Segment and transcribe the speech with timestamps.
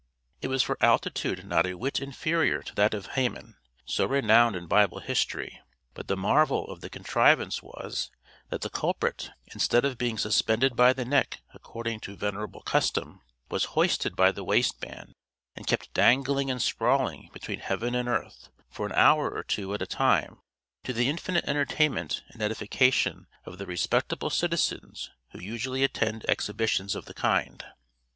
[0.41, 4.65] It was for altitude not a whit inferior to that of Haman, so renowned in
[4.65, 5.61] Bible history;
[5.93, 8.09] but the marvel of the contrivance was,
[8.49, 13.65] that the culprit, instead of being suspended by the neck according to venerable custom, was
[13.77, 15.13] hoisted by the waistband,
[15.55, 19.83] and kept dangling and sprawling between heaven and earth for an hour or two at
[19.83, 20.39] a time,
[20.83, 27.05] to the infinite entertainment and edification of the respectable citizens who usually attend exhibitions of
[27.05, 27.63] the kind.